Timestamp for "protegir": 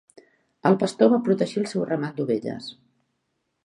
1.29-1.61